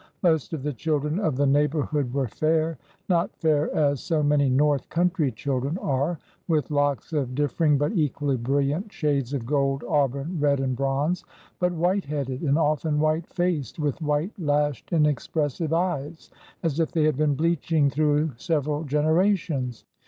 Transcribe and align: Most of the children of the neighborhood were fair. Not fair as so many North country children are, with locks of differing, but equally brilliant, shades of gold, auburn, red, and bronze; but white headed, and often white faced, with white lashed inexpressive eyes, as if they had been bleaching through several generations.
Most 0.23 0.51
of 0.53 0.63
the 0.63 0.73
children 0.73 1.19
of 1.19 1.35
the 1.37 1.45
neighborhood 1.45 2.11
were 2.11 2.27
fair. 2.27 2.79
Not 3.07 3.35
fair 3.35 3.71
as 3.75 3.99
so 3.99 4.23
many 4.23 4.49
North 4.49 4.89
country 4.89 5.31
children 5.31 5.77
are, 5.77 6.17
with 6.47 6.71
locks 6.71 7.13
of 7.13 7.35
differing, 7.35 7.77
but 7.77 7.91
equally 7.91 8.35
brilliant, 8.35 8.91
shades 8.91 9.31
of 9.31 9.45
gold, 9.45 9.83
auburn, 9.87 10.39
red, 10.39 10.59
and 10.59 10.75
bronze; 10.75 11.23
but 11.59 11.71
white 11.71 12.05
headed, 12.05 12.41
and 12.41 12.57
often 12.57 12.99
white 12.99 13.27
faced, 13.27 13.77
with 13.77 14.01
white 14.01 14.33
lashed 14.39 14.91
inexpressive 14.91 15.71
eyes, 15.71 16.31
as 16.63 16.79
if 16.79 16.91
they 16.91 17.03
had 17.03 17.15
been 17.15 17.35
bleaching 17.35 17.91
through 17.91 18.31
several 18.37 18.83
generations. 18.83 19.85